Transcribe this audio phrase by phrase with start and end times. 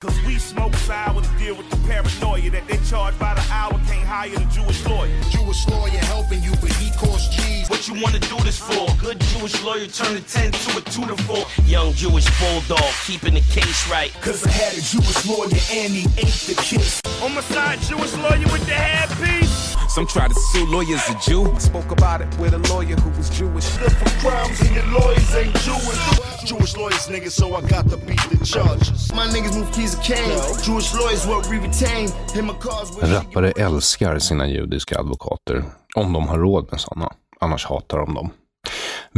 [0.00, 3.72] Cause we smoke sour to deal with the paranoia that they charge by the hour,
[3.86, 5.10] can't hire the Jewish lawyer.
[5.30, 7.70] Jewish lawyer helping you, but he costs G's.
[7.70, 8.86] What you wanna do this for?
[9.00, 11.46] Good Jewish lawyer turn a 10 to a 2 to 4.
[11.64, 14.12] Young Jewish bulldog, keeping the case right.
[14.20, 17.00] Cause I had a Jewish lawyer and he ate the kiss.
[17.22, 19.63] On my side, Jewish lawyer with the hairpiece.
[19.94, 21.54] Some try to sue lawyers a Jew.
[21.60, 23.64] Spoke about it with a lawyer who was Jewish.
[23.76, 26.44] Different crimes and your lawyers ain't Jewish.
[26.44, 29.12] Jewish lawyers, nigga, so I got to beat the charges.
[29.12, 30.40] My niggas move keys of cane.
[30.64, 32.08] Jewish lawyers what we retain.
[32.34, 35.64] Him a cause Rappare älskar sina judiska advokater.
[35.94, 37.12] Om de har råd med sådana.
[37.40, 38.30] Annars hatar de dem.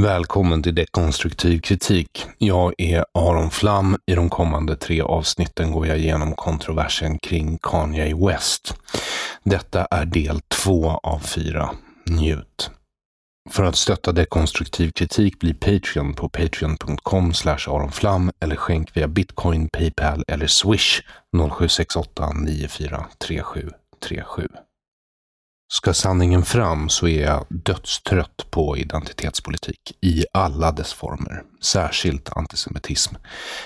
[0.00, 2.26] Välkommen till Dekonstruktiv kritik.
[2.38, 3.96] Jag är Aron Flam.
[4.06, 8.74] I de kommande tre avsnitten går jag igenom kontroversen kring Kanye West.
[9.44, 11.70] Detta är del två av fyra.
[12.06, 12.70] Njut!
[13.50, 17.32] För att stötta dekonstruktiv kritik bli Patreon på patreon.com
[17.66, 21.02] aronflam eller skänk via bitcoin, Paypal eller swish
[21.36, 24.48] 0768 943737.
[25.76, 33.14] Ska sanningen fram så är jag dödstrött på identitetspolitik i alla dess former, särskilt antisemitism.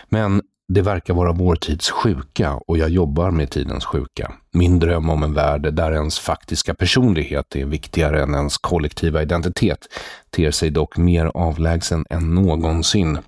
[0.08, 4.32] Men det verkar vara vår tids sjuka och jag jobbar med tidens sjuka.
[4.52, 9.86] Min dröm om en värld där ens faktiska personlighet är viktigare än ens kollektiva identitet
[10.30, 13.18] ter sig dock mer avlägsen än någonsin.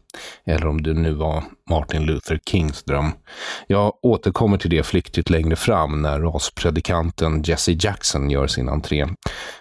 [0.45, 3.12] Eller om det nu var Martin Luther Kings dröm.
[3.67, 9.06] Jag återkommer till det flyktigt längre fram när raspredikanten Jesse Jackson gör sin entré.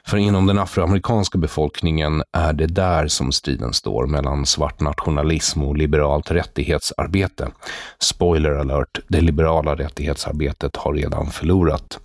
[0.05, 5.77] För inom den afroamerikanska befolkningen är det där som striden står mellan svart nationalism och
[5.77, 7.51] liberalt rättighetsarbete.
[7.99, 11.99] Spoiler alert, det liberala rättighetsarbetet har redan förlorat.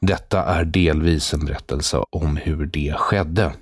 [0.00, 3.52] Detta är delvis en berättelse om hur det skedde.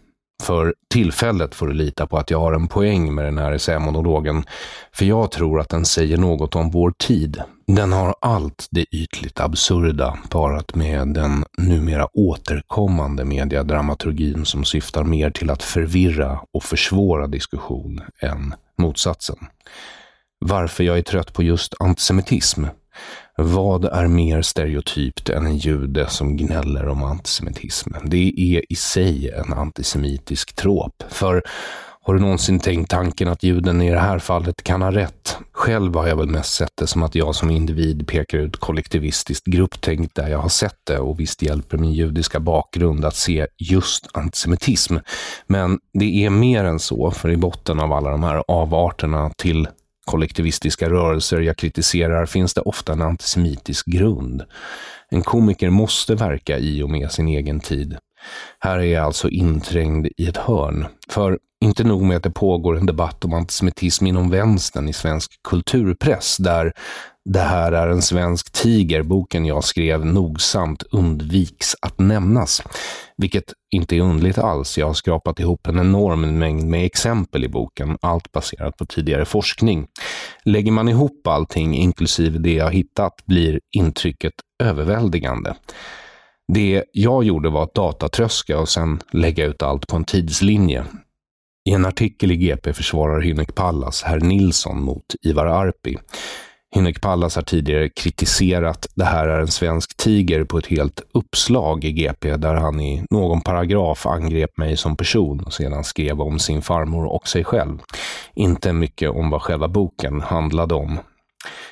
[0.42, 4.44] För tillfället får du lita på att jag har en poäng med den här essämonologen,
[4.92, 7.42] för jag tror att den säger något om vår tid.
[7.66, 15.30] Den har allt det ytligt absurda parat med den numera återkommande mediadramaturgin som syftar mer
[15.30, 19.36] till att förvirra och försvåra diskussion än motsatsen.
[20.38, 22.64] Varför jag är trött på just antisemitism?
[23.36, 27.90] Vad är mer stereotypt än en jude som gnäller om antisemitism?
[28.04, 31.02] Det är i sig en antisemitisk trop.
[31.08, 31.42] För
[32.04, 35.36] har du någonsin tänkt tanken att juden i det här fallet kan ha rätt?
[35.52, 39.46] Själv har jag väl mest sett det som att jag som individ pekar ut kollektivistiskt
[39.46, 44.08] grupptänk där jag har sett det och visst hjälper min judiska bakgrund att se just
[44.12, 44.96] antisemitism.
[45.46, 49.68] Men det är mer än så, för i botten av alla de här avarterna till
[50.04, 54.42] kollektivistiska rörelser jag kritiserar finns det ofta en antisemitisk grund.
[55.10, 57.96] En komiker måste verka i och med sin egen tid.
[58.58, 60.86] Här är jag alltså inträngd i ett hörn.
[61.08, 65.30] För inte nog med att det pågår en debatt om antisemitism inom vänstern i svensk
[65.48, 66.72] kulturpress, där
[67.24, 72.62] det här är en svensk tiger, boken jag skrev, nogsamt undviks att nämnas.
[73.16, 74.78] Vilket inte är undligt alls.
[74.78, 79.24] Jag har skrapat ihop en enorm mängd med exempel i boken, allt baserat på tidigare
[79.24, 79.86] forskning.
[80.44, 85.54] Lägger man ihop allting, inklusive det jag hittat, blir intrycket överväldigande.
[86.52, 90.84] Det jag gjorde var att datatröska och sen lägga ut allt på en tidslinje.
[91.68, 95.98] I en artikel i GP försvarar Hynek Pallas herr Nilsson mot Ivar Arpi.
[96.74, 101.84] Hynek Pallas har tidigare kritiserat Det här är en svensk tiger på ett helt uppslag
[101.84, 106.38] i GP där han i någon paragraf angrep mig som person och sedan skrev om
[106.38, 107.78] sin farmor och sig själv.
[108.34, 110.98] Inte mycket om vad själva boken handlade om.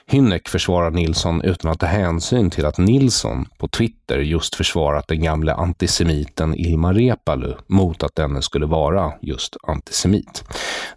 [0.06, 5.23] Hynek försvarar Nilsson utan att ta hänsyn till att Nilsson på Twitter just försvarat den
[5.23, 10.44] gamle antisemiten Ilmar Reepalu mot att denne skulle vara just antisemit.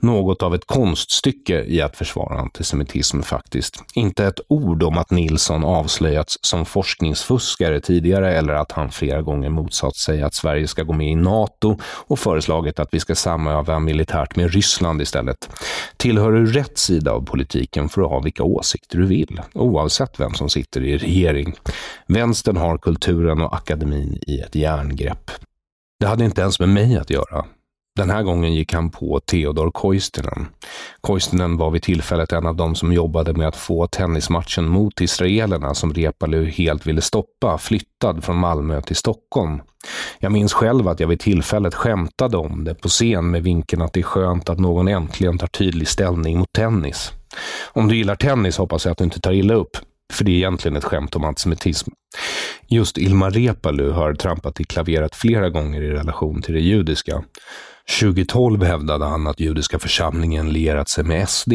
[0.03, 3.83] Något av ett konststycke i att försvara antisemitism faktiskt.
[3.93, 9.49] Inte ett ord om att Nilsson avslöjats som forskningsfuskare tidigare eller att han flera gånger
[9.49, 13.79] motsatt sig att Sverige ska gå med i NATO och föreslagit att vi ska samöva
[13.79, 15.49] militärt med Ryssland istället.
[15.97, 20.33] Tillhör du rätt sida av politiken för att ha vilka åsikter du vill, oavsett vem
[20.33, 21.53] som sitter i regering.
[22.07, 25.31] Vänstern har kulturen och akademin i ett järngrepp.
[25.99, 27.45] Det hade inte ens med mig att göra.
[27.95, 30.47] Den här gången gick han på Theodor Koistinen.
[31.01, 35.73] Koistinen var vid tillfället en av de som jobbade med att få tennismatchen mot israelerna
[35.73, 39.61] som Reepalu helt ville stoppa, flyttad från Malmö till Stockholm.
[40.19, 43.93] Jag minns själv att jag vid tillfället skämtade om det på scen med vinkeln att
[43.93, 47.11] det är skönt att någon äntligen tar tydlig ställning mot tennis.
[47.73, 49.77] Om du gillar tennis hoppas jag att du inte tar illa upp,
[50.13, 51.91] för det är egentligen ett skämt om antisemitism.
[52.67, 57.23] Just Ilmar Reepalu har trampat i klaveret flera gånger i relation till det judiska.
[57.99, 61.53] 2012 hävdade han att judiska församlingen lierat sig med SD.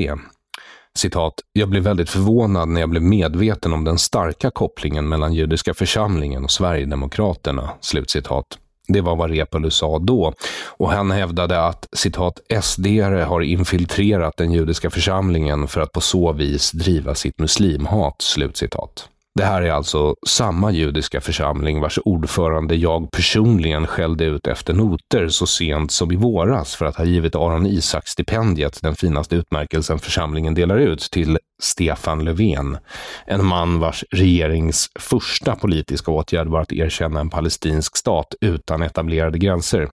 [0.94, 5.74] Citat, jag blev väldigt förvånad när jag blev medveten om den starka kopplingen mellan judiska
[5.74, 7.70] församlingen och Sverigedemokraterna.
[7.80, 8.58] Slutcitat.
[8.88, 10.34] Det var vad Reepalu sa då.
[10.66, 12.86] Och han hävdade att citat sd
[13.26, 18.22] har infiltrerat den judiska församlingen för att på så vis driva sitt muslimhat.
[18.22, 19.08] Slutcitat.
[19.38, 25.28] Det här är alltså samma judiska församling vars ordförande jag personligen skällde ut efter noter
[25.28, 30.54] så sent som i våras för att ha givit Aron Isak-stipendiet, den finaste utmärkelsen församlingen
[30.54, 32.78] delar ut, till Stefan Löfven.
[33.26, 39.38] En man vars regerings första politiska åtgärd var att erkänna en palestinsk stat utan etablerade
[39.38, 39.88] gränser.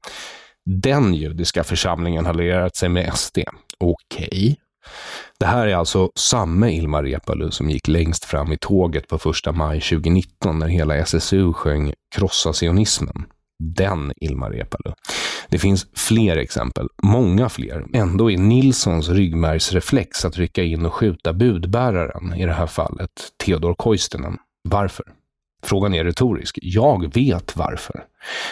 [0.66, 3.38] Den judiska församlingen har lierat sig med SD.
[3.80, 4.28] Okej.
[4.28, 4.56] Okay.
[5.40, 9.52] Det här är alltså samme Ilmar Reepalu som gick längst fram i tåget på första
[9.52, 13.26] maj 2019 när hela SSU sjöng Krossa sionismen.
[13.60, 14.94] Den Ilmar Reepalu.
[15.50, 17.86] Det finns fler exempel, många fler.
[17.94, 23.10] Ändå är Nilssons ryggmärgsreflex att rycka in och skjuta budbäraren, i det här fallet
[23.46, 24.38] Theodor Koistinen.
[24.70, 25.06] Varför?
[25.66, 26.60] Frågan är retorisk.
[26.62, 28.04] Jag vet varför.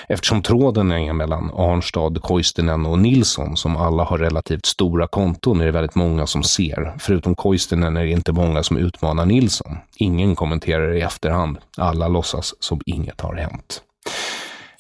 [0.08, 5.66] Eftersom tråden är mellan Arnstad, Koistinen och Nilsson, som alla har relativt stora konton, är
[5.66, 6.94] det väldigt många som ser.
[7.00, 9.78] Förutom Koistinen är det inte många som utmanar Nilsson.
[9.96, 11.58] Ingen kommenterar i efterhand.
[11.78, 13.82] Alla låtsas som inget har hänt.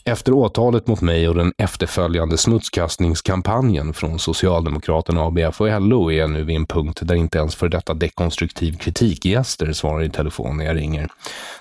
[0.06, 6.30] Efter åtalet mot mig och den efterföljande smutskastningskampanjen från Socialdemokraterna, ABF och LO är jag
[6.30, 10.66] nu vid en punkt där inte ens för detta dekonstruktiv kritikgäster svarar i telefon när
[10.66, 11.08] jag ringer.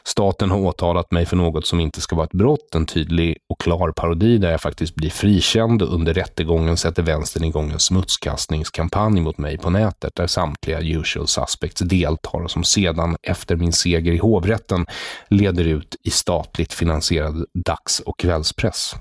[0.04, 3.60] Staten har åtalat mig för något som inte ska vara ett brott, en tydlig och
[3.60, 9.20] klar parodi där jag faktiskt blir frikänd och under rättegången sätter vänstern igång en smutskastningskampanj
[9.20, 14.12] mot mig på nätet där samtliga usual suspects deltar och som sedan efter min seger
[14.12, 14.86] i hovrätten
[15.28, 18.94] leder ut i statligt finansierad dags och kvällspress.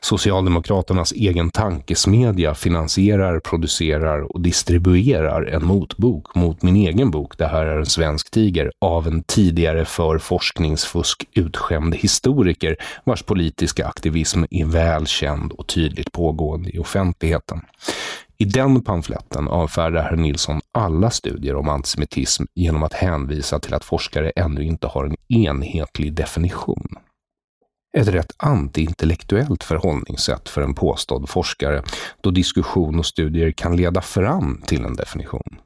[0.00, 7.66] Socialdemokraternas egen tankesmedja finansierar, producerar och distribuerar en motbok mot min egen bok Det här
[7.66, 14.64] är en svensk tiger av en tidigare för forskningsfusk utskämd historiker vars politiska aktivism är
[14.64, 17.60] väl känd och tydligt pågående i offentligheten.
[18.38, 23.84] I den pamfletten avfärdar herr Nilsson alla studier om antisemitism genom att hänvisa till att
[23.84, 26.96] forskare ännu inte har en enhetlig definition.
[27.96, 31.82] Ett rätt antiintellektuellt förhållningssätt för en påstådd forskare,
[32.20, 35.58] då diskussion och studier kan leda fram till en definition.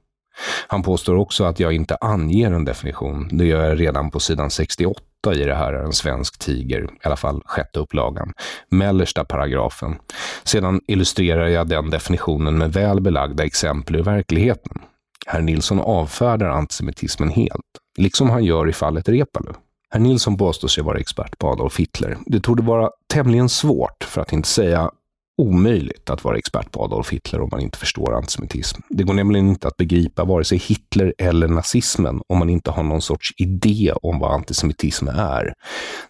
[0.66, 3.28] Han påstår också att jag inte anger en definition.
[3.32, 5.02] Det gör jag redan på sidan 68
[5.34, 8.32] i det här är en svensk tiger, i alla fall sjätte upplagan,
[8.70, 9.96] mellersta paragrafen.
[10.44, 14.78] Sedan illustrerar jag den definitionen med väl belagda exempel ur verkligheten.
[15.26, 17.64] Herr Nilsson avfärdar antisemitismen helt,
[17.98, 19.52] liksom han gör i fallet Repalu.
[19.90, 22.18] Herr Nilsson påstår sig vara expert på Adolf Hitler.
[22.26, 24.90] Det torde vara tämligen svårt, för att inte säga
[25.38, 28.80] omöjligt, att vara expert på Adolf Hitler om man inte förstår antisemitism.
[28.88, 32.82] Det går nämligen inte att begripa vare sig Hitler eller nazismen om man inte har
[32.82, 35.54] någon sorts idé om vad antisemitism är.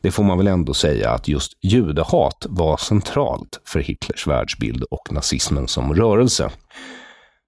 [0.02, 5.12] Det får man väl ändå säga att just judehat var centralt för Hitlers världsbild och
[5.12, 6.50] nazismen som rörelse.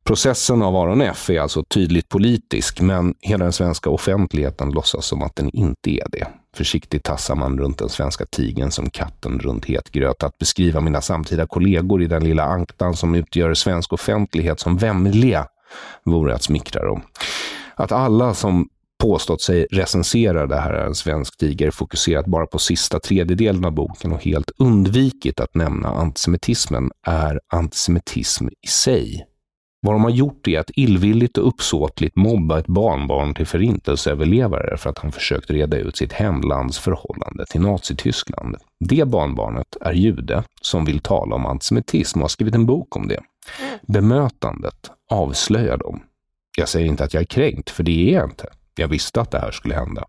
[0.05, 5.23] Processen av Aron F är alltså tydligt politisk, men hela den svenska offentligheten låtsas som
[5.23, 6.27] att den inte är det.
[6.57, 10.23] Försiktigt tassar man runt den svenska tigen som katten runt het gröt.
[10.23, 15.47] Att beskriva mina samtida kollegor i den lilla anktan som utgör svensk offentlighet som vämliga
[16.05, 17.03] vore att smickra dem.
[17.75, 18.69] Att alla som
[19.01, 23.73] påstått sig recensera det här är en svensk tiger fokuserat bara på sista tredjedelen av
[23.73, 29.27] boken och helt undvikit att nämna antisemitismen är antisemitism i sig.
[29.83, 34.91] Vad de har gjort är att illvilligt och uppsåtligt mobba ett barnbarn till förintelseöverlevare för
[34.91, 38.57] att han försökt reda ut sitt hemlands förhållande till Nazityskland.
[38.81, 43.09] Det barnbarnet är jude som vill tala om antisemitism och har skrivit en bok om
[43.09, 43.21] det.
[43.83, 46.03] Bemötandet avslöjar dem.
[46.57, 48.47] Jag säger inte att jag är kränkt, för det är jag inte.
[48.75, 50.05] Jag visste att det här skulle hända.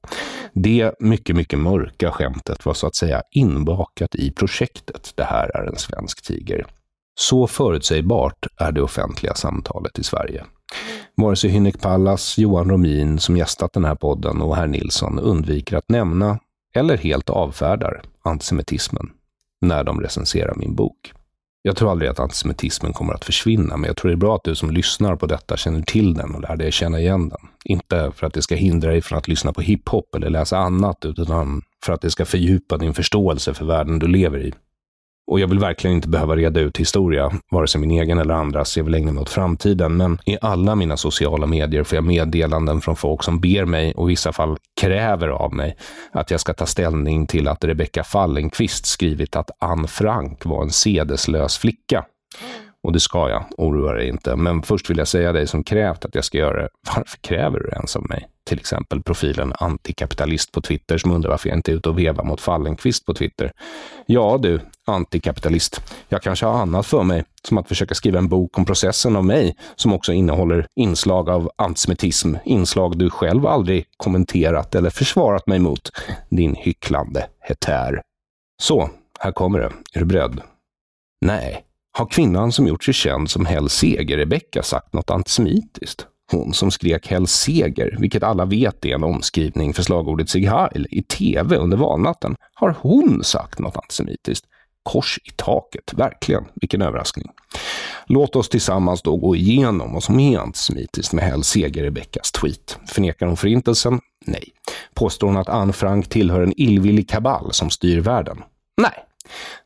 [0.54, 5.14] Det mycket, mycket mörka skämtet var så att säga inbakat i projektet.
[5.16, 6.66] Det här är en svensk tiger.
[7.16, 10.46] Så förutsägbart är det offentliga samtalet i Sverige.
[11.16, 15.78] Vare sig Hynek Pallas, Johan Romin som gästat den här podden och herr Nilsson undviker
[15.78, 16.40] att nämna
[16.76, 19.10] eller helt avfärdar antisemitismen
[19.62, 21.14] när de recenserar min bok.
[21.64, 24.44] Jag tror aldrig att antisemitismen kommer att försvinna, men jag tror det är bra att
[24.44, 27.40] du som lyssnar på detta känner till den och lär dig känna igen den.
[27.64, 31.06] Inte för att det ska hindra dig från att lyssna på hiphop eller läsa annat,
[31.06, 34.54] utan för att det ska fördjupa din förståelse för världen du lever i.
[35.32, 38.78] Och jag vill verkligen inte behöva reda ut historia, vare sig min egen eller andras.
[38.78, 39.98] Jag vill ägna mig åt framtiden.
[39.98, 44.10] Men i alla mina sociala medier får jag meddelanden från folk som ber mig och
[44.10, 45.78] i vissa fall kräver av mig
[46.12, 50.72] att jag ska ta ställning till att Rebecka Fallenkvist skrivit att Anne Frank var en
[50.72, 52.06] sedeslös flicka.
[52.84, 54.36] Och det ska jag, oroa dig inte.
[54.36, 56.70] Men först vill jag säga dig som krävt att jag ska göra det.
[56.96, 58.28] Varför kräver du det ens av mig?
[58.52, 62.24] Till exempel profilen antikapitalist på Twitter som undrar varför jag inte är ute och vevar
[62.24, 63.52] mot Fallenkvist på Twitter.
[64.06, 65.82] Ja du, antikapitalist.
[66.10, 69.26] Jag kanske har annat för mig, som att försöka skriva en bok om processen av
[69.26, 75.60] mig, som också innehåller inslag av antisemitism, inslag du själv aldrig kommenterat eller försvarat mig
[75.60, 75.90] mot.
[76.30, 78.02] Din hycklande hetär.
[78.62, 78.90] Så,
[79.20, 79.72] här kommer det.
[79.94, 80.42] Är du beredd?
[81.26, 81.66] Nej,
[81.98, 86.08] har kvinnan som gjort sig känd som Hell Seger-Rebecka sagt något antisemitiskt?
[86.32, 90.88] Hon som skrek Hell Seger, vilket alla vet är en omskrivning för slagordet Sieg Heil,
[90.90, 92.36] i tv under valnatten.
[92.54, 94.46] Har hon sagt något antisemitiskt?
[94.84, 96.44] Kors i taket, verkligen.
[96.56, 97.28] Vilken överraskning.
[98.06, 102.80] Låt oss tillsammans då gå igenom vad som är antisemitiskt med Hell Seger-Rebeckas tweet.
[102.88, 104.00] Förnekar hon förintelsen?
[104.26, 104.44] Nej.
[104.94, 108.44] Påstår hon att Anne Frank tillhör en illvillig kabal som styr världen?
[108.82, 109.06] Nej.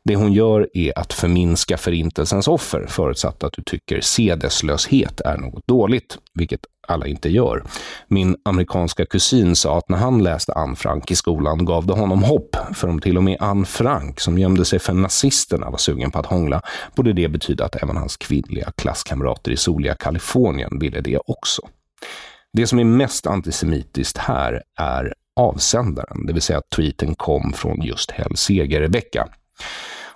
[0.04, 5.66] Det hon gör är att förminska förintelsens offer, förutsatt att du tycker sedeslöshet är något
[5.66, 7.64] dåligt, vilket alla inte gör.
[8.08, 12.22] Min amerikanska kusin sa att när han läste Anne Frank i skolan gav det honom
[12.22, 16.10] hopp, för om till och med Anne Frank, som gömde sig för nazisterna, var sugen
[16.10, 16.62] på att hångla,
[16.94, 21.62] borde det betyda att även hans kvinnliga klasskamrater i soliga Kalifornien ville det också.
[22.52, 27.82] Det som är mest antisemitiskt här är avsändaren, det vill säga att tweeten kom från
[27.82, 29.28] just Hell Seger-Rebecka.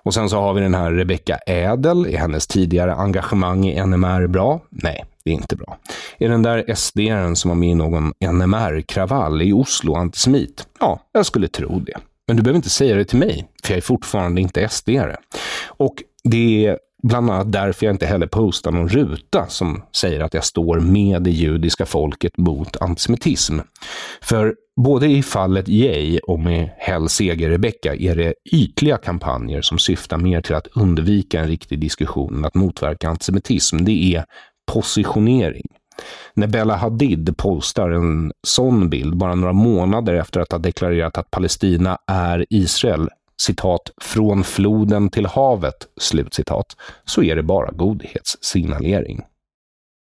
[0.02, 2.06] Och sen så har vi den här Rebecca Ädel.
[2.06, 4.60] Är hennes tidigare engagemang i NMR bra?
[4.70, 5.78] Nej, det är inte bra.
[6.18, 6.98] Är den där sd
[7.34, 10.66] som var med i någon NMR-kravall i Oslo antisemit?
[10.80, 11.96] Ja, jag skulle tro det.
[12.26, 15.16] Men du behöver inte säga det till mig, för jag är fortfarande inte SDare.
[15.66, 15.94] Och
[16.24, 20.44] det är bland annat därför jag inte heller postar någon ruta som säger att jag
[20.44, 23.58] står med det judiska folket mot antisemitism.
[24.22, 24.54] För
[24.84, 30.40] både i fallet Jay och med Hell Seger-Rebecka är det ytliga kampanjer som syftar mer
[30.40, 33.84] till att undvika en riktig diskussion än att motverka antisemitism.
[33.84, 34.24] Det är
[34.72, 35.66] positionering.
[36.34, 41.30] När Bella Hadid postar en sån bild bara några månader efter att ha deklarerat att
[41.30, 43.08] Palestina är Israel
[43.40, 49.22] citat, från floden till havet, slutcitat, så är det bara godhetssignalering.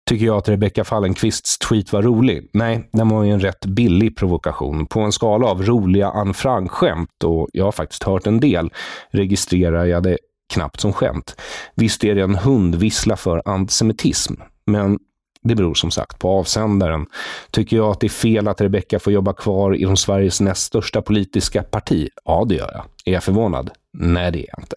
[0.09, 2.51] Tycker jag att Rebecca Fallenkvists tweet var rolig?
[2.53, 4.87] Nej, den var ju en rätt billig provokation.
[4.87, 8.71] På en skala av roliga Anne Frank-skämt, och jag har faktiskt hört en del,
[9.11, 10.19] registrerar jag det
[10.55, 11.37] knappt som skämt.
[11.75, 14.35] Visst är det en hundvissla för antisemitism,
[14.67, 14.99] men
[15.42, 17.07] det beror som sagt på avsändaren.
[17.50, 21.02] Tycker jag att det är fel att Rebecka får jobba kvar inom Sveriges näst största
[21.02, 22.09] politiska parti?
[22.25, 22.85] Ja, det gör jag.
[23.04, 23.71] Är jag förvånad?
[23.92, 24.76] Nej, det är jag inte.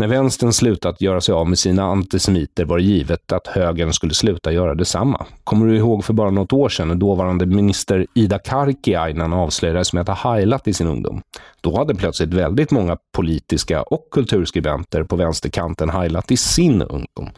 [0.00, 4.14] När vänstern slutat göra sig av med sina antisemiter var det givet att högern skulle
[4.14, 5.26] sluta göra detsamma.
[5.44, 10.08] Kommer du ihåg för bara något år sedan när dåvarande minister Ida Karkiainen avslöjades med
[10.08, 11.22] att ha heilat i sin ungdom?
[11.60, 17.30] Då hade plötsligt väldigt många politiska och kulturskribenter på vänsterkanten heilat i sin ungdom.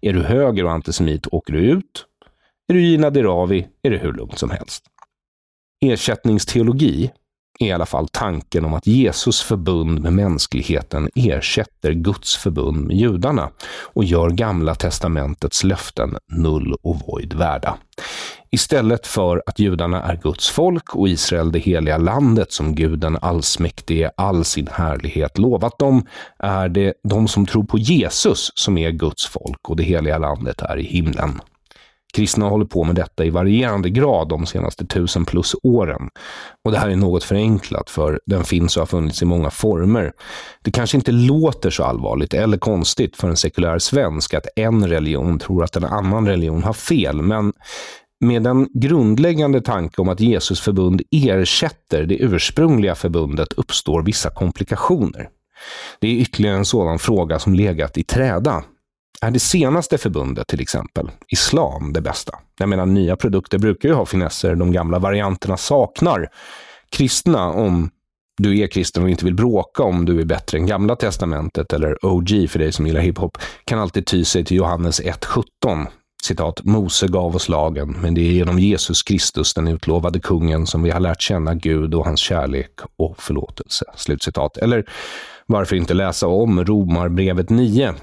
[0.00, 2.06] Är du höger och antisemit åker du ut.
[2.68, 4.84] Är du Gina Dirawi är det hur lugnt som helst.
[5.84, 7.12] Ersättningsteologi,
[7.58, 13.50] i alla fall tanken om att Jesus förbund med mänskligheten ersätter Guds förbund med judarna
[13.94, 17.76] och gör Gamla testamentets löften null och void värda.
[18.50, 23.18] Istället för att judarna är Guds folk och Israel det heliga landet som Gud den
[23.22, 26.06] allsmäktige all sin härlighet lovat dem,
[26.38, 30.62] är det de som tror på Jesus som är Guds folk och det heliga landet
[30.62, 31.40] är i himlen.
[32.16, 36.08] Kristna har hållit på med detta i varierande grad de senaste tusen plus åren.
[36.64, 40.12] Och det här är något förenklat, för den finns och har funnits i många former.
[40.62, 45.38] Det kanske inte låter så allvarligt eller konstigt för en sekulär svensk att en religion
[45.38, 47.52] tror att en annan religion har fel, men
[48.20, 55.28] med en grundläggande tanke om att Jesus förbund ersätter det ursprungliga förbundet uppstår vissa komplikationer.
[56.00, 58.64] Det är ytterligare en sådan fråga som legat i träda
[59.20, 62.38] är det senaste förbundet, till exempel, islam, det bästa?
[62.58, 66.28] Jag menar, nya produkter brukar ju ha finesser de gamla varianterna saknar.
[66.90, 67.90] Kristna, om
[68.38, 72.04] du är kristen och inte vill bråka om du är bättre än Gamla Testamentet eller
[72.06, 75.86] OG för dig som gillar hiphop, kan alltid ty sig till Johannes 1.17.
[76.22, 80.82] Citat, Mose gav oss lagen, men det är genom Jesus Kristus, den utlovade kungen, som
[80.82, 83.84] vi har lärt känna Gud och hans kärlek och förlåtelse.
[83.96, 84.56] Slutcitat.
[84.56, 84.84] Eller
[85.46, 87.94] varför inte läsa om Romarbrevet 9,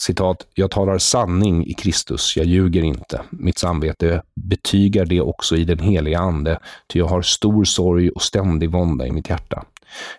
[0.00, 3.20] citat, jag talar sanning i Kristus, jag ljuger inte.
[3.30, 6.58] Mitt samvete betygar det också i den heliga ande,
[6.92, 9.64] ty jag har stor sorg och ständig vånda i mitt hjärta.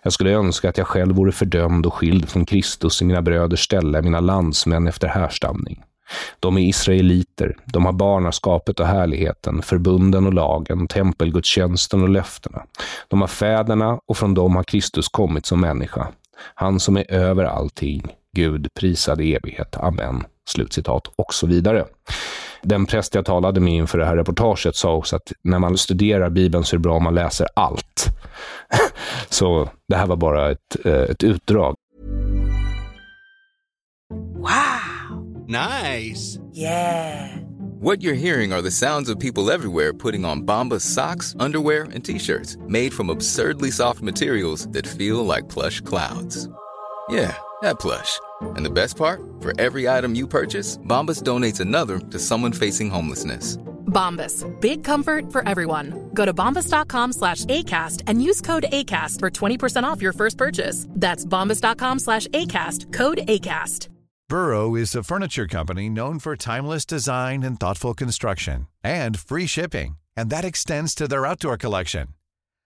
[0.02, 3.64] Jag skulle önska att jag själv vore fördömd och skild från Kristus i mina bröders
[3.64, 5.82] ställe, mina landsmän efter härstamning.
[6.40, 12.62] De är israeliter, de har barnaskapet och härligheten, förbunden och lagen, tempelgudstjänsten och löftena.
[13.08, 16.08] De har fäderna och från dem har Kristus kommit som människa.
[16.54, 19.76] Han som är över allting, Gud prisad i evighet.
[19.76, 20.24] Amen.
[20.48, 21.84] Slutcitat och så vidare.
[22.62, 26.30] Den präst jag talade med inför det här reportaget sa också att när man studerar
[26.30, 28.06] Bibeln så är det bra om man läser allt.
[29.28, 31.74] så det här var bara ett, eh, ett utdrag.
[34.34, 35.46] Wow!
[35.48, 36.40] Nice!
[36.54, 37.46] Yeah!
[37.80, 42.04] What you're hearing are the sounds of people everywhere putting on Bombas socks, underwear, and
[42.04, 46.48] t-shirts made from absurdly soft materials that feel like plush clouds.
[47.10, 48.20] Yeah, that plush.
[48.42, 49.20] And the best part?
[49.40, 53.56] For every item you purchase, Bombas donates another to someone facing homelessness.
[53.86, 54.44] Bombas.
[54.60, 56.10] Big comfort for everyone.
[56.12, 60.86] Go to bombas.com slash ACAST and use code ACAST for 20% off your first purchase.
[60.90, 62.92] That's bombas.com slash ACAST.
[62.92, 63.88] Code ACAST.
[64.28, 69.96] Burrow is a furniture company known for timeless design and thoughtful construction and free shipping.
[70.16, 72.08] And that extends to their outdoor collection.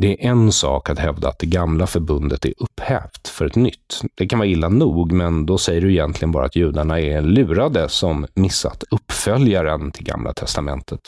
[0.00, 4.00] Det är en sak att hävda att det gamla förbundet är upphävt för ett nytt.
[4.14, 7.88] Det kan vara illa nog, men då säger du egentligen bara att judarna är lurade
[7.88, 11.00] som missat uppföljaren till Gamla testamentet.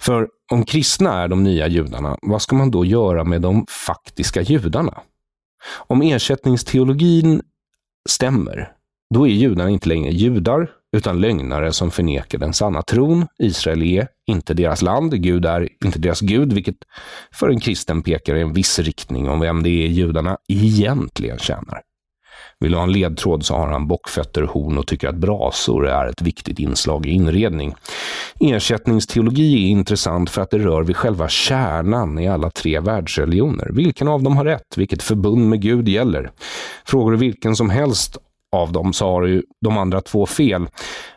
[0.00, 4.42] För om kristna är de nya judarna, vad ska man då göra med de faktiska
[4.42, 5.00] judarna?
[5.76, 7.42] Om ersättningsteologin
[8.08, 8.72] stämmer,
[9.14, 13.26] då är judarna inte längre judar, utan lögnare som förnekar den sanna tron.
[13.38, 16.76] Israel är inte deras land, Gud är inte deras Gud, vilket
[17.32, 21.82] för en kristen pekar i en viss riktning om vem det är judarna egentligen tjänar.
[22.60, 26.06] Vill du ha en ledtråd så har han bockfötter, horn och tycker att brasor är
[26.06, 27.74] ett viktigt inslag i inredning.
[28.40, 33.70] Ersättningsteologi är intressant för att det rör vid själva kärnan i alla tre världsreligioner.
[33.72, 34.76] Vilken av dem har rätt?
[34.76, 36.30] Vilket förbund med Gud gäller?
[36.84, 38.18] Frågar du vilken som helst
[38.52, 40.68] av dem så har ju de andra två fel.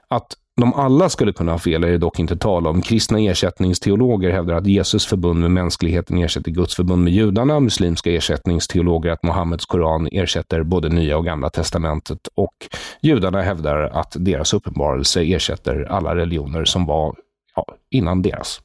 [0.07, 2.81] Att de alla skulle kunna ha fel är det dock inte tal om.
[2.81, 7.59] Kristna ersättningsteologer hävdar att Jesus förbund med mänskligheten ersätter Guds förbund med judarna.
[7.59, 12.27] Muslimska ersättningsteologer att Muhammeds koran ersätter både Nya och Gamla testamentet.
[12.35, 12.53] Och
[13.01, 17.15] judarna hävdar att deras uppenbarelse ersätter alla religioner som var
[17.55, 18.61] ja, innan deras.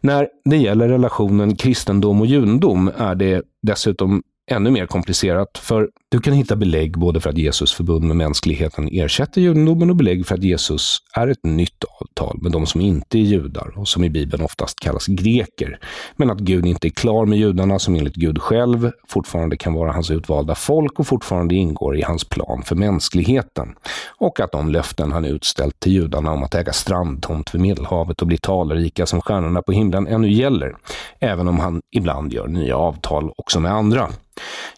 [0.00, 6.20] När det gäller relationen kristendom och judendom är det dessutom ännu mer komplicerat, för du
[6.20, 10.34] kan hitta belägg både för att Jesus förbund med mänskligheten ersätter judendomen och belägg för
[10.34, 14.10] att Jesus är ett nytt avtal med de som inte är judar och som i
[14.10, 15.78] Bibeln oftast kallas greker.
[16.16, 19.92] Men att Gud inte är klar med judarna som enligt Gud själv fortfarande kan vara
[19.92, 23.74] hans utvalda folk och fortfarande ingår i hans plan för mänskligheten.
[24.18, 28.26] Och att de löften han utställt till judarna om att äga strandtomt vid Medelhavet och
[28.26, 30.76] bli talrika som stjärnorna på himlen ännu gäller,
[31.18, 34.10] även om han ibland gör nya avtal också med andra.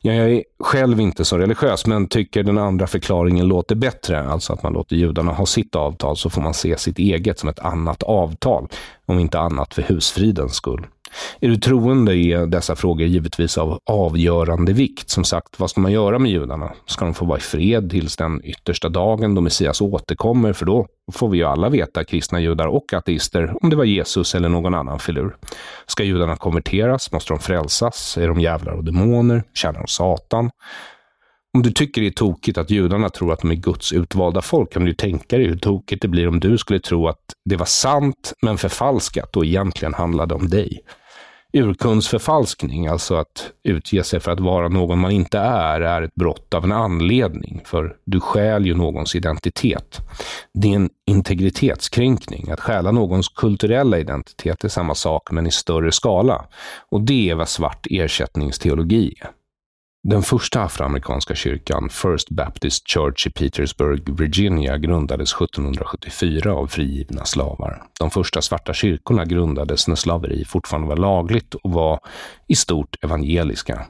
[0.01, 4.29] Jag är själv inte så religiös, men tycker den andra förklaringen låter bättre.
[4.29, 7.49] Alltså att man låter judarna ha sitt avtal, så får man se sitt eget som
[7.49, 8.69] ett annat avtal,
[9.07, 10.87] om inte annat för husfridens skull.
[11.41, 15.11] Är du troende är dessa frågor givetvis av avgörande vikt.
[15.11, 16.73] Som sagt, vad ska man göra med judarna?
[16.87, 20.53] Ska de få vara i fred tills den yttersta dagen då Messias återkommer?
[20.53, 24.35] För då får vi ju alla veta, kristna judar och ateister, om det var Jesus
[24.35, 25.37] eller någon annan filur.
[25.87, 27.13] Ska judarna konverteras?
[27.13, 28.17] Måste de frälsas?
[28.17, 29.43] Är de jävlar och demoner?
[29.55, 30.51] Tjänar de Satan?
[31.55, 34.73] Om du tycker det är tokigt att judarna tror att de är Guds utvalda folk,
[34.73, 37.67] kan du tänka dig hur tokigt det blir om du skulle tro att det var
[37.67, 40.81] sant men förfalskat och egentligen handlade om dig
[41.55, 46.55] urkundsförfalskning, alltså att utge sig för att vara någon man inte är, är ett brott
[46.55, 50.01] av en anledning, för du stjäl ju någons identitet.
[50.55, 52.51] Det är en integritetskränkning.
[52.51, 56.45] Att stjäla någons kulturella identitet är samma sak, men i större skala.
[56.91, 59.31] Och det är vad svart ersättningsteologi är.
[60.07, 67.83] Den första afroamerikanska kyrkan, First Baptist Church i Petersburg, Virginia, grundades 1774 av frigivna slavar.
[68.01, 72.01] De första svarta kyrkorna grundades när slaveri fortfarande var lagligt och var
[72.49, 73.87] i stort evangeliska.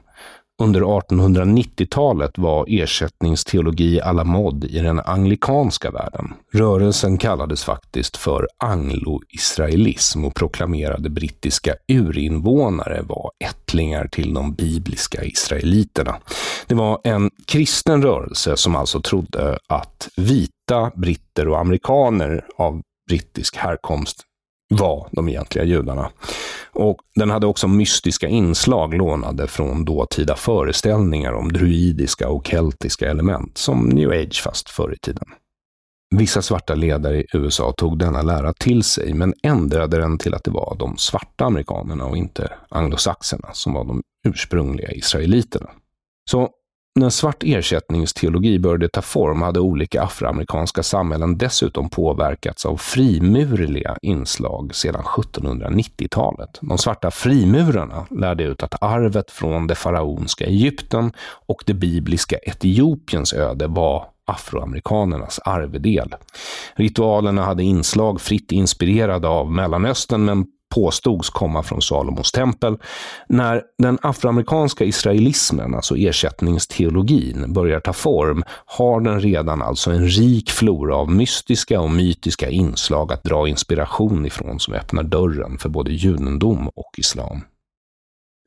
[0.61, 6.33] Under 1890-talet var ersättningsteologi à la mode i den anglikanska världen.
[6.53, 16.15] Rörelsen kallades faktiskt för anglo-israelism och proklamerade brittiska urinvånare var ättlingar till de bibliska israeliterna.
[16.67, 23.55] Det var en kristen rörelse som alltså trodde att vita britter och amerikaner av brittisk
[23.55, 24.25] härkomst
[24.69, 26.09] var de egentliga judarna.
[26.73, 33.57] Och den hade också mystiska inslag lånade från dåtida föreställningar om druidiska och keltiska element,
[33.57, 35.25] som new age fast förr i tiden.
[36.15, 40.43] Vissa svarta ledare i USA tog denna lära till sig, men ändrade den till att
[40.43, 45.69] det var de svarta amerikanerna och inte anglosaxerna som var de ursprungliga israeliterna.
[46.31, 46.49] Så
[46.95, 54.75] när svart ersättningsteologi började ta form hade olika afroamerikanska samhällen dessutom påverkats av frimurliga inslag
[54.75, 56.59] sedan 1790-talet.
[56.61, 61.11] De svarta frimurarna lärde ut att arvet från det faraonska Egypten
[61.47, 66.15] och det bibliska Etiopiens öde var afroamerikanernas arvedel.
[66.75, 70.45] Ritualerna hade inslag fritt inspirerade av Mellanöstern, men
[70.75, 72.77] påstods komma från Salomos tempel.
[73.29, 80.51] När den afroamerikanska israelismen, alltså ersättningsteologin, börjar ta form har den redan alltså en rik
[80.51, 85.91] flora av mystiska och mytiska inslag att dra inspiration ifrån som öppnar dörren för både
[85.91, 87.41] judendom och islam.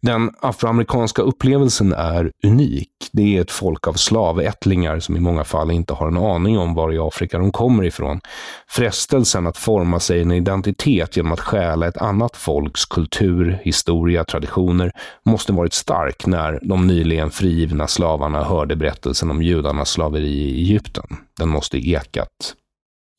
[0.02, 2.90] Den afroamerikanska upplevelsen är unik.
[3.12, 6.74] Det är ett folk av slavättlingar som i många fall inte har en aning om
[6.74, 8.20] var i Afrika de kommer ifrån.
[8.68, 14.92] Frestelsen att forma sig en identitet genom att stjäla ett annat folks kultur, historia, traditioner
[15.24, 21.06] måste varit stark när de nyligen frigivna slavarna hörde berättelsen om judarnas slaveri i Egypten.
[21.38, 22.54] Den måste ekat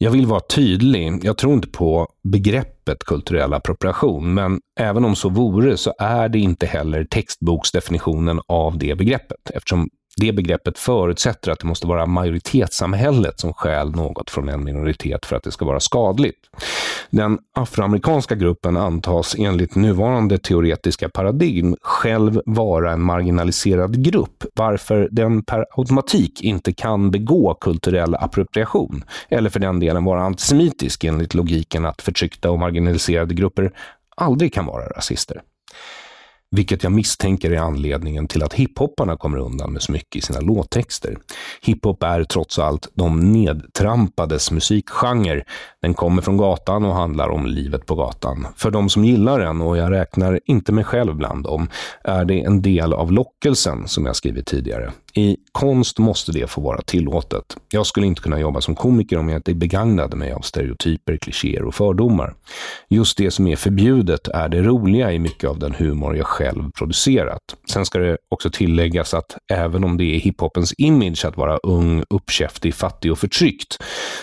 [0.01, 1.19] jag vill vara tydlig.
[1.23, 6.39] Jag tror inte på begreppet kulturell appropriation, men även om så vore så är det
[6.39, 13.39] inte heller textboksdefinitionen av det begreppet, eftersom det begreppet förutsätter att det måste vara majoritetssamhället
[13.39, 16.49] som skäl något från en minoritet för att det ska vara skadligt.
[17.10, 25.43] Den afroamerikanska gruppen antas enligt nuvarande teoretiska paradigm själv vara en marginaliserad grupp, varför den
[25.43, 31.86] per automatik inte kan begå kulturell appropriation, eller för den delen vara antisemitisk enligt logiken
[31.86, 33.72] att förtryckta och marginaliserade grupper
[34.15, 35.41] aldrig kan vara rasister.
[36.51, 40.39] Vilket jag misstänker är anledningen till att hiphopparna kommer undan med så mycket i sina
[40.39, 41.17] låttexter.
[41.62, 45.43] Hiphop är trots allt de nedtrampades musikgenre.
[45.81, 48.47] Den kommer från gatan och handlar om livet på gatan.
[48.55, 51.69] För de som gillar den, och jag räknar inte mig själv bland dem,
[52.03, 54.91] är det en del av lockelsen som jag skrivit tidigare.
[55.19, 57.58] I konst måste det få vara tillåtet.
[57.71, 61.63] Jag skulle inte kunna jobba som komiker om jag inte begagnade mig av stereotyper, klichéer
[61.63, 62.34] och fördomar.
[62.89, 66.71] Just det som är förbjudet är det roliga i mycket av den humor jag själv
[66.71, 67.41] producerat.
[67.71, 72.03] Sen ska det också tilläggas att även om det är hiphopens image att vara ung,
[72.10, 73.77] uppkäftig, fattig och förtryckt,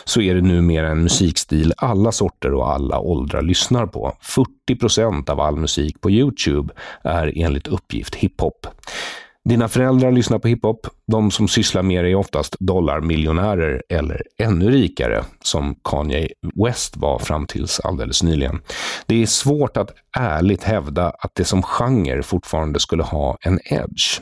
[0.05, 4.17] så är det numera en musikstil alla sorter och alla åldrar lyssnar på.
[4.21, 8.67] 40 procent av all musik på Youtube är enligt uppgift hiphop.
[9.49, 10.87] Dina föräldrar lyssnar på hiphop.
[11.07, 16.29] De som sysslar med det är oftast dollarmiljonärer eller ännu rikare, som Kanye
[16.67, 18.61] West var fram tills alldeles nyligen.
[19.07, 24.21] Det är svårt att ärligt hävda att det som genre fortfarande skulle ha en edge.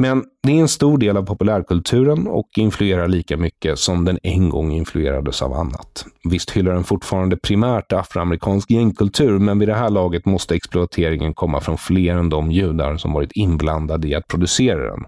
[0.00, 4.48] Men det är en stor del av populärkulturen och influerar lika mycket som den en
[4.48, 6.06] gång influerades av annat.
[6.24, 11.60] Visst hyllar den fortfarande primärt afroamerikansk gängkultur, men vid det här laget måste exploateringen komma
[11.60, 15.04] från fler än de judar som varit inblandade i att producera den.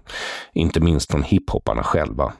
[0.53, 2.33] Inte minst från hiphopparna själva.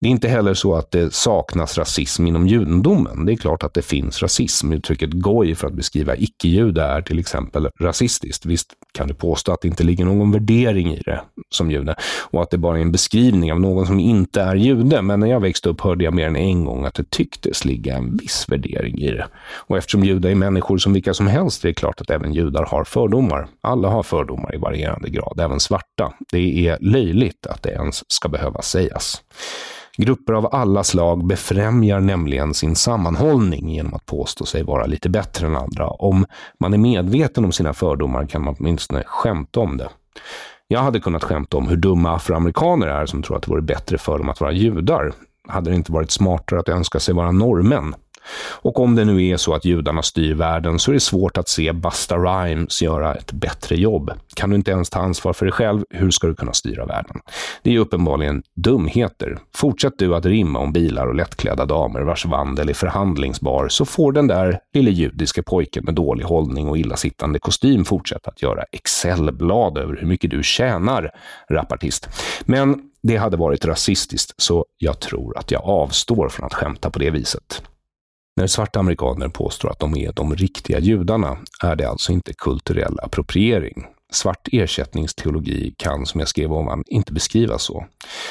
[0.00, 3.26] Det är inte heller så att det saknas rasism inom judendomen.
[3.26, 4.72] Det är klart att det finns rasism.
[4.72, 8.46] Uttrycket goj för att beskriva icke-jude är till exempel rasistiskt.
[8.46, 11.94] Visst kan du påstå att det inte ligger någon värdering i det som jude
[12.30, 15.02] och att det bara är en beskrivning av någon som inte är jude.
[15.02, 17.96] Men när jag växte upp hörde jag mer än en gång att det tycktes ligga
[17.96, 19.26] en viss värdering i det.
[19.54, 22.66] Och eftersom judar är människor som vilka som helst det är klart att även judar
[22.66, 23.48] har fördomar.
[23.60, 26.12] Alla har fördomar i varierande grad, även svarta.
[26.32, 29.22] Det är löjligt att det ens ska behöva sägas.
[30.02, 35.46] Grupper av alla slag befrämjar nämligen sin sammanhållning genom att påstå sig vara lite bättre
[35.46, 35.88] än andra.
[35.88, 36.26] Om
[36.60, 39.88] man är medveten om sina fördomar kan man åtminstone skämta om det.
[40.68, 43.98] Jag hade kunnat skämta om hur dumma afroamerikaner är som tror att det vore bättre
[43.98, 45.12] för dem att vara judar.
[45.48, 47.94] Hade det inte varit smartare att önska sig vara norrmän?
[48.50, 51.48] Och om det nu är så att judarna styr världen så är det svårt att
[51.48, 54.10] se Busta Rhymes göra ett bättre jobb.
[54.36, 57.20] Kan du inte ens ta ansvar för dig själv, hur ska du kunna styra världen?
[57.62, 59.38] Det är uppenbarligen dumheter.
[59.54, 64.12] Fortsätt du att rimma om bilar och lättklädda damer vars vandel är förhandlingsbar så får
[64.12, 69.78] den där lille judiske pojken med dålig hållning och illasittande kostym fortsätta att göra Excelblad
[69.78, 71.10] över hur mycket du tjänar,
[71.50, 72.08] rapartist.
[72.44, 76.98] Men det hade varit rasistiskt, så jag tror att jag avstår från att skämta på
[76.98, 77.62] det viset.
[78.38, 82.98] När svarta amerikaner påstår att de är de riktiga judarna är det alltså inte kulturell
[83.02, 83.86] appropriering.
[84.12, 87.86] Svart ersättningsteologi kan, som jag skrev ovan, inte beskrivas så.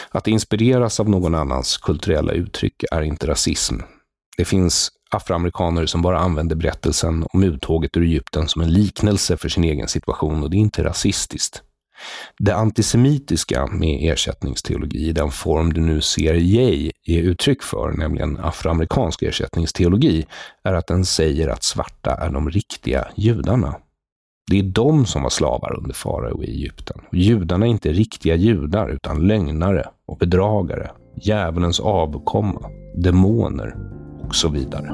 [0.10, 3.76] Att inspireras av någon annans kulturella uttryck är inte rasism.
[4.38, 9.50] Det finns afroamerikaner som bara använder berättelsen om uttåget ur Egypten som en liknelse för
[9.50, 11.64] sin egen situation och det är inte rasistiskt.
[12.40, 18.38] Det antisemitiska med ersättningsteologi i den form du nu ser Jay är uttryck för, nämligen
[18.38, 20.26] afroamerikansk ersättningsteologi,
[20.64, 23.76] är att den säger att svarta är de riktiga judarna.
[24.52, 27.02] Det är de som var slavar under farao i Egypten.
[27.12, 30.92] judarna är inte riktiga judar, utan lögnare och bedragare,
[31.22, 33.76] djävulens avkomma, demoner
[34.28, 34.92] och så vidare.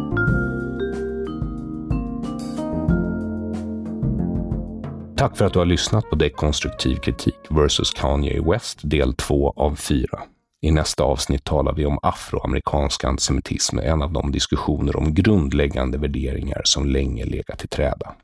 [5.18, 9.76] Tack för att du har lyssnat på Dekonstruktiv kritik vs Kanye West del 2 av
[9.76, 10.08] 4.
[10.62, 16.62] I nästa avsnitt talar vi om afroamerikansk antisemitism, en av de diskussioner om grundläggande värderingar
[16.64, 18.16] som länge legat i träda.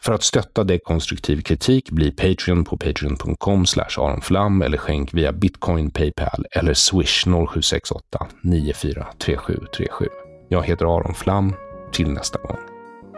[0.00, 3.64] För att stötta dekonstruktiv kritik, bli Patreon på patreon.com
[3.98, 10.08] aronflam eller skänk via bitcoin, Paypal eller swish 0768 943737.
[10.48, 11.54] Jag heter Aron Flam.
[11.92, 12.56] Till nästa gång.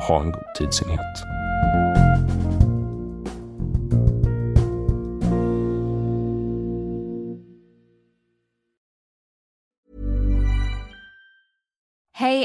[0.09, 1.40] Ha en god tidsenhet.